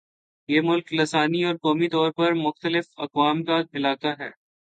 [0.49, 4.29] یہ ملک لسانی اور قومی طور پر مختلف اقوام کا علاقہ ہے